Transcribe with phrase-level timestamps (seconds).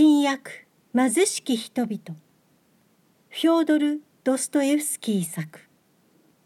[0.00, 0.64] 新訳
[0.94, 1.98] 貧しき人々。
[3.30, 5.58] フョードル・ドストエフスキー作。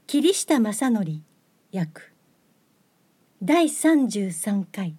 [0.06, 1.04] 桐下正則
[1.70, 2.00] 訳
[3.42, 4.96] 第33回。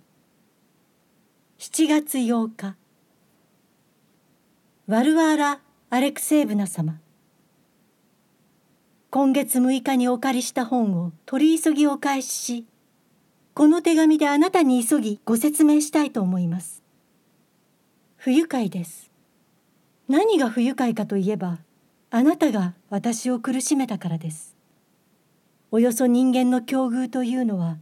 [1.58, 2.76] 7月8日。
[4.86, 5.60] ワルワーラ・
[5.90, 7.00] アレクセーブナ様。
[9.10, 12.68] 今月6日にお借りした本を取り急ぎお返しし
[13.56, 16.83] この手紙であなたに急ぎご説明したいと思います。
[18.24, 19.12] 不愉快です。
[20.08, 21.60] 何が不愉快かといえば
[22.10, 24.56] あなたが私を苦しめたからです。
[25.72, 27.80] およそ人間の境遇というのは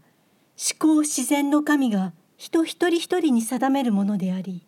[0.58, 4.66] 思考自然の神が人一人一人に定めるものであり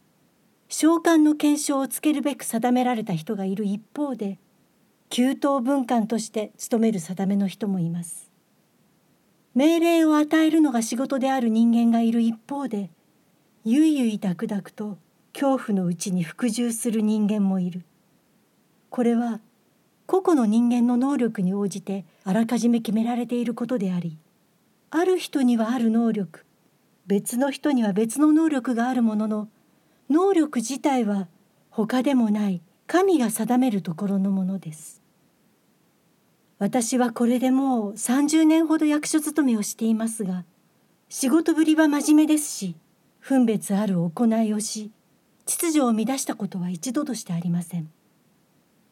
[0.70, 4.38] 召喚の検証をつけるべく定められた人がいる一方で
[5.10, 8.30] 給湯文官として務める定めの人もいます。
[9.56, 12.92] 命令を与えるのが仕事である人間がいる一方で
[13.66, 15.00] ゆいゆいだくだくと
[15.34, 17.84] 恐怖のうちに服従する人間もいる。
[18.90, 19.42] これは
[20.06, 24.20] 個々の人間の能力に応じてあらかじめ決められていることであり
[24.92, 26.46] ある人にはある能力
[27.08, 29.48] 別の人には別の能力があるものの
[30.10, 31.28] 能力自体は
[31.72, 35.02] 他でもない神が定めるところのものです。
[36.60, 40.46] 私はこれでもう30年ほど役所勤めをしていますが
[41.10, 42.76] 仕事ぶりは真面目ですし
[43.20, 44.92] 分別ある行いをし
[45.46, 47.90] 秩序を乱したことは一度としてありません。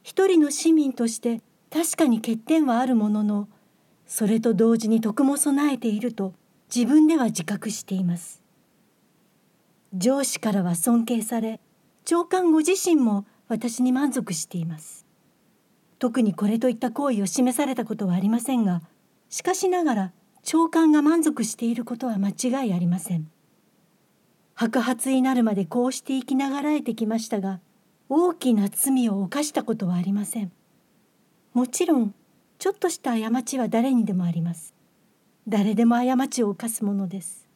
[0.03, 3.47] 一人の市民として確かに欠点はあるものの
[4.07, 6.33] それと同時に徳も備えていると
[6.73, 8.41] 自分では自覚しています。
[9.93, 11.59] 上司からは尊敬され
[12.05, 15.05] 長官ご自身も私に満足しています。
[15.99, 18.81] 特にこれといった行為を示されたことはありませんが
[19.29, 20.11] しかしながら
[20.43, 23.29] 長官が満足していることは間違いありません。
[24.61, 27.59] 白髪になるまでこうして生きながらえてきましたが
[28.09, 30.51] 大きな罪を犯したことはありません。
[31.55, 32.13] もちろん
[32.59, 34.75] ちょっとした過ちは誰にでもあります。
[35.47, 37.47] 誰でも過ちを犯すものです。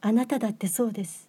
[0.00, 1.28] あなただってそうです。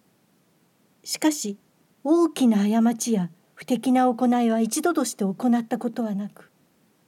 [1.04, 1.58] しかし
[2.02, 6.50] 大きな過ちや不適な行いは一度として行ったことはなく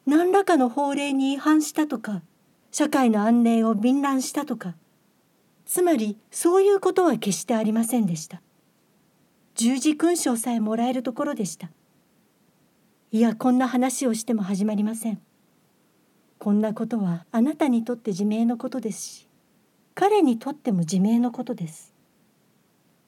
[0.06, 2.22] 何らかの法令に違反したとか
[2.70, 4.76] 社会の安寧を敏乱したとか
[5.66, 8.40] つまりそういうことは決してありませんでした。
[9.56, 11.70] 十字勲章さえもらえるところでした。
[13.10, 15.20] いやこんな話をしても始まりません。
[16.38, 19.28] こんなことはあなたにとって自明のことですし
[19.94, 21.92] 彼にとっても自明のことです。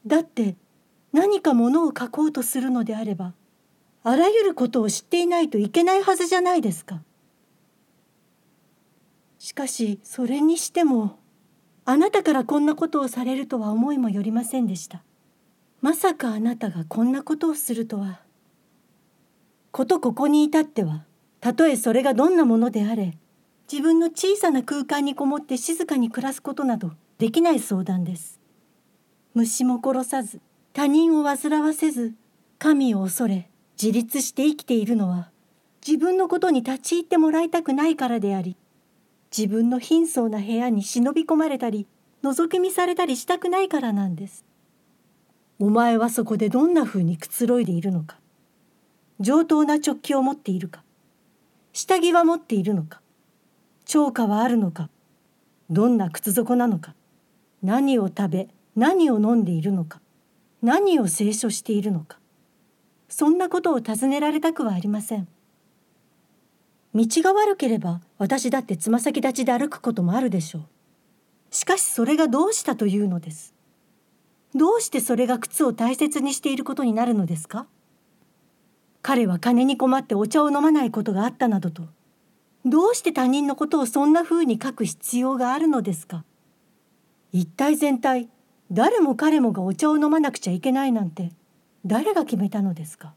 [0.06, 0.56] だって
[1.12, 3.34] 何かものを書こうとするのであれば
[4.02, 7.02] あらゆることを知っていないといけないはずじゃないですか。
[9.38, 11.18] しかしそれにしても
[11.90, 15.02] あなたからこんなことをされるとは思いもよりませんでした。
[15.80, 18.20] まさかあなたがこんなことをするとは。
[19.72, 21.06] ことここに至っては
[21.40, 23.16] たとえそれがどんなものであれ
[23.72, 28.38] 自分の小さな空間にこもって静かに暮らすことなどできない相談です。
[29.32, 30.42] 虫も殺さず
[30.74, 32.12] 他人を煩わせず
[32.58, 33.48] 神を恐れ
[33.82, 35.30] 自立して生きているのは
[35.86, 38.57] 自分のことに立ち入ってもらいたくないからであり
[39.36, 41.86] 自分の貧相な部屋に忍び込まれたり
[42.22, 44.44] 覗き見されたりしたくないからなんです。
[45.58, 48.18] お前はそこでどんなふうにくつろいでいるのか。
[49.20, 50.84] 上等な直器を持っているか。
[51.72, 53.00] 下着は持っているのか。
[53.84, 54.88] 超過はあるのか。
[55.70, 56.94] どんな靴底なのか。
[57.62, 60.00] 何を食べ何を飲んでいるのか。
[60.62, 62.18] 何を清書しているのか。
[63.08, 65.28] そんなことを尋ねられたくはありません。
[66.94, 70.62] 道が悪ければ私だってつま先立ちで歩くこともあるでしょう。
[71.50, 73.54] しかしそれがどうしたというのです。
[74.54, 77.66] どうしてそれが靴を大切にしていることになるのですか？
[79.02, 81.84] 彼は金に困ってお茶を飲まないことがあったなどと
[82.64, 86.24] どうして他人のことをそんなふうに書く必要があるのですか？
[87.32, 88.28] 一体全体
[88.72, 91.32] 誰も彼もがお茶を飲まなくちゃいけないなんて
[91.84, 93.14] 誰が決めたのですか？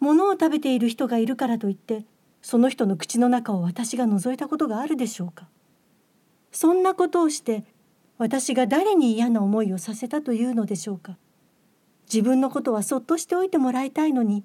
[0.00, 2.04] 物を食べている人がいるからといって
[2.42, 5.48] その人の口の中を私が覗いたことがあるでしょうか？
[6.50, 7.64] そんなことをして
[8.18, 11.16] 私が誰に嫌な思いをさせたというのでしょうか？
[12.12, 14.44] 自分のことはそっとしておいてもらいたいのに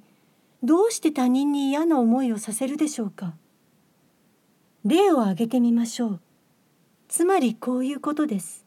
[0.64, 3.34] どうして他人に嫌な思いをさせるでしょうか？
[4.86, 6.20] 例を挙げてみましょう。
[7.10, 8.66] つまりこういうことです。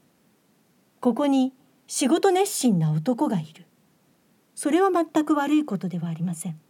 [1.00, 1.52] ここに
[1.86, 3.64] 仕事熱心な男がいる。
[4.54, 6.60] それは全く悪いことではありません。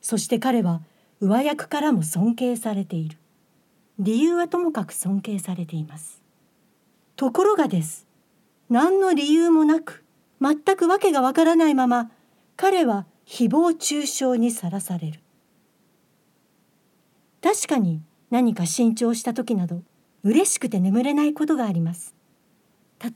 [0.00, 0.82] そして彼は
[1.24, 3.16] 上役からも尊敬されている。
[3.98, 6.22] 理由はともかく尊敬されています。
[7.16, 8.06] ところがです。
[8.68, 10.04] 何の理由もなく
[10.42, 12.10] 全く訳がわからないまま
[12.56, 15.20] 彼は誹謗中傷にさらされる。
[17.40, 19.82] 確かに何か新調した時など
[20.24, 22.14] 嬉しくて眠れないことがあります。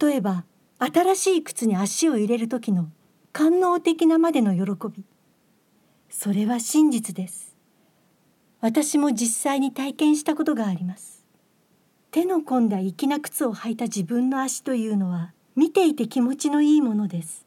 [0.01, 0.45] 例えば
[0.79, 2.89] 新しい靴に足を入れる時の
[3.35, 5.05] 官能的なまでの喜び。
[6.09, 7.48] それは真実です。
[8.61, 11.25] 私も実際に体験したことがあります。
[12.11, 17.47] 手の込んだ粋な靴を履いた自分の足というのは見ていて気持ちのいいものです。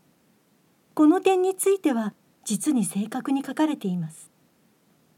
[0.94, 2.14] この点については
[2.46, 4.32] 実に正確に書かれています。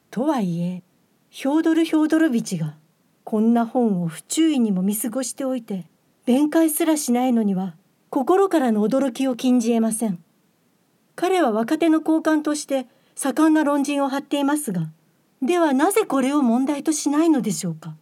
[0.09, 0.83] とはいえ
[1.29, 2.75] ヒョードル・ヒョードロビチが
[3.23, 5.85] こんな本を不注意にも見過ごしておいて
[6.25, 7.75] 弁解すらしないのには
[8.09, 10.23] 心からの驚きを禁じ得ません。
[11.15, 14.89] 彼は若手の高官として盛んな論陣を張っていますが
[15.45, 17.95] ではなぜこれを問題としないのでしょうか？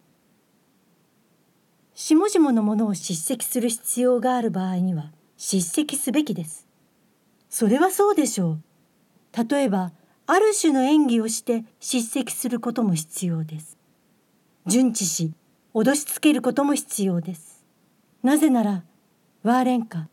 [1.94, 6.68] 下々のものを叱責する必要がある場合には叱責すべきです。
[7.50, 8.62] それはそうでしょう。
[9.48, 9.90] 例えば
[10.26, 13.76] ある種の演技をして叱責することも必要です。
[14.66, 15.32] 順知し
[15.74, 17.64] 脅しつけることも必要です。
[18.22, 18.84] なぜなら
[19.42, 20.08] ワーレンカ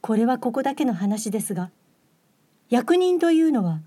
[0.00, 1.70] これはここだけの話ですが
[2.70, 3.80] 役人というのは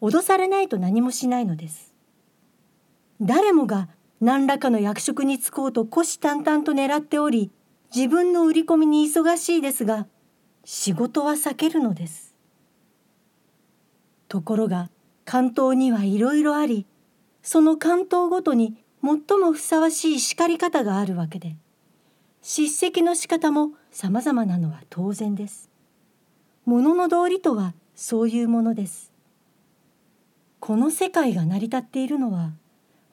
[0.00, 1.93] 脅されないと何もしないのです。
[3.20, 3.88] 誰もが
[4.20, 7.50] 何らかの役職に就こうと虎視眈々と狙っており
[7.94, 10.06] 自分の売り込みに忙しいですが
[10.64, 12.34] 仕事は避けるのです。
[14.28, 14.90] ところが
[15.24, 16.86] 関東にはいろいろあり
[17.42, 21.56] その関東ごとに最もふさわしい叱り方があるわけで
[22.42, 25.70] 叱責の仕方も様々なのは当然です。
[26.64, 29.12] ものの道理とはそういうものです。
[30.60, 32.52] この世界が成り立っているのは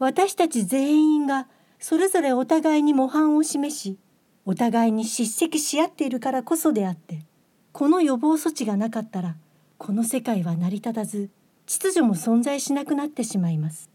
[0.01, 3.99] 私たち全員がそれぞれお互いに模範を示し
[4.45, 7.23] お互いに叱責し合っているからこそであって
[7.71, 9.35] この予防措置がなかったら
[9.77, 11.29] この世界は成り立たず
[11.67, 13.91] 秩序も存在しなくなってしまいます。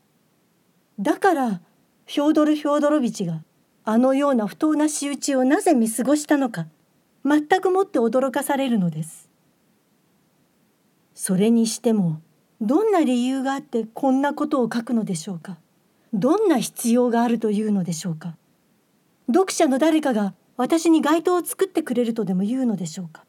[1.00, 3.42] だからフョードル・フョードロビチが
[3.84, 6.68] あのような不当な仕打ちをなぜ見過ごしたのか
[7.24, 9.28] 全くもって驚かされるのです。
[11.14, 12.20] それにしても
[12.60, 15.58] どんな理由があってこんなことを書くのでしょうか。
[16.18, 18.36] どんな必要があるというのでしょうか？
[19.28, 23.24] 読者の誰かが私に街灯を作ってくれるとでも言うのでしょうか？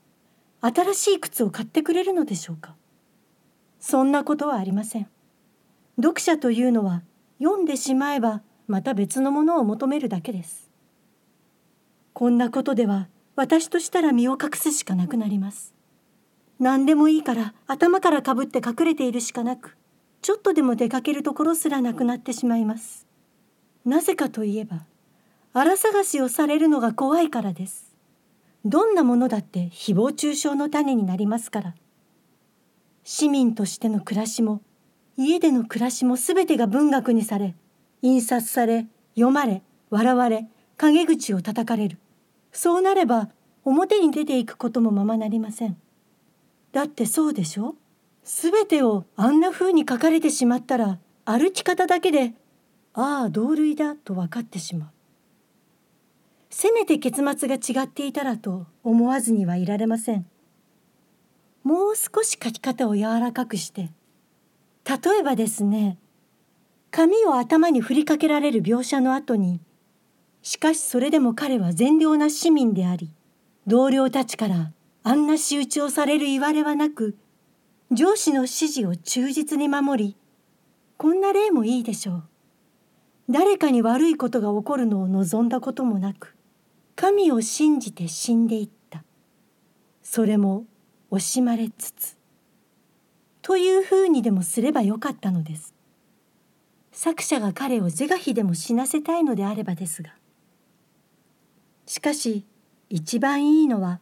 [0.62, 2.76] 新しい靴を買ってくれるのでしょうか？
[3.82, 5.08] そんなことはありません。
[5.98, 7.04] 読者というのは
[7.40, 10.70] 読んでしまえばまた別のものを求めるだけです。
[12.14, 15.74] こんなことでは私としたら身を隠すしかなくなります。
[16.58, 19.76] 何でもいいから頭からかぶって隠れているしかなく
[20.28, 23.08] ちょっとでも出かけるところすらなくなってしまいます。
[23.86, 24.84] なぜかといえば
[25.54, 27.96] 荒探しをされるのが怖いからです。
[28.66, 31.76] どんなものだって誹謗中傷の種になりますから。
[33.06, 34.62] 市民としての暮らしも
[35.16, 37.56] 家での暮らしも全てが文学にされ
[38.02, 38.86] 印刷され
[39.16, 42.00] 読まれ笑われ陰口を叩かれる。
[42.52, 43.30] そうなれば
[43.64, 45.78] 表に出ていくこともままなりません。
[46.74, 47.76] だってそうでしょ？
[48.30, 52.34] 全てをあんな風に書かれてしまったら歩き方だけで
[52.94, 54.90] ああ同類だと分かってしまう。
[56.50, 60.26] せめて結末が違っていたらと思わずにはいられません。
[61.64, 63.92] もう少し書き方を柔らかくして
[64.84, 65.98] 例えばですね
[66.92, 69.62] 紙を頭に振りかけられる描写の後に
[70.42, 73.10] しかしそれでも彼は善良な市民であり
[73.68, 74.72] 同僚たちから
[75.04, 77.18] あんな仕打ちをされるいわれはなく
[77.92, 80.18] 上司の指示を忠実に守り
[80.98, 82.24] こんな例もいいでしょう。
[83.30, 86.36] 誰かに悪いことが起こるのを望んだこともなく
[86.96, 89.04] 神を信じて死んでいった。
[90.04, 90.66] それも
[91.12, 92.18] 惜しまれつつ。
[93.42, 95.74] というふうにでもすればよかったのです。
[96.92, 100.14] 作者が彼を是が非でも死なせたいのであればですが。
[101.86, 102.46] しかし
[102.90, 104.02] 一番いいのは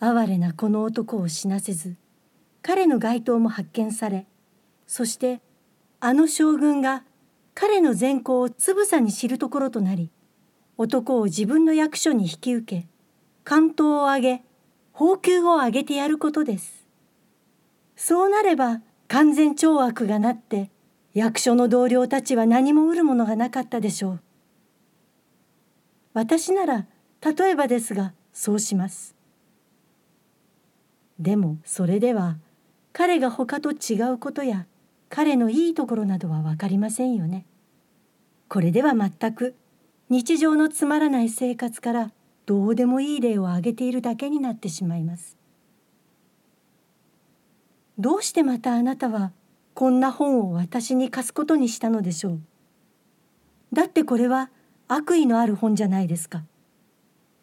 [0.00, 1.96] 哀れなこの男を死なせず
[2.66, 4.26] 彼の街灯も発見され
[4.88, 5.40] そして
[6.00, 7.04] あの将軍が
[7.54, 10.10] 彼の善行をつぶさに知るところとなり
[10.76, 12.88] 男を自分の役所に引き受け
[13.44, 14.42] 関東を挙げ
[14.92, 16.88] 宝給を挙げてやることです。
[17.94, 20.68] そうなれば完全懲悪がなって
[21.14, 24.20] 役所の同僚たちは何も得るものがなかったでしょう。
[26.14, 26.86] 私なら
[27.20, 29.14] 例えばですがそうします。
[31.20, 32.38] でもそれでは
[32.98, 34.64] 彼が他と違うことや
[35.10, 37.44] 彼のいいところなどは分かりませんよね。
[38.48, 39.54] これでは全く
[40.08, 42.10] 日常のつまらない生活から
[42.46, 45.36] どうでもいい例を挙げているだけになってしまいます。
[47.98, 49.30] どうしてまたあなたは
[49.74, 52.40] こんな本を私に貸すことにしたのでしょう？
[53.74, 54.48] だってこれは
[54.88, 56.44] 悪意のある本じゃないですか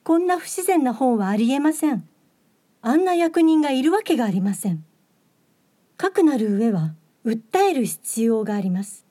[0.04, 2.10] こんな不自然な本はありえません
[2.82, 4.84] あんな役人がいるわけがありません
[6.04, 6.96] かくなる上は
[7.26, 9.06] 訴える必要があります。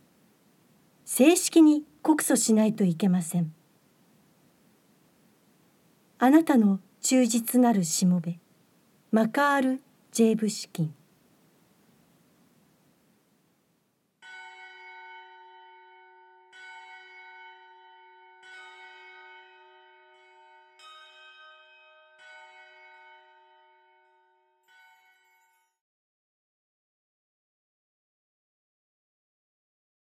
[1.07, 3.55] 正式に告訴しないといけません。
[6.19, 8.39] あなたの忠実なるしもべ
[9.11, 9.81] マカール・
[10.11, 10.95] ジェーブシキン。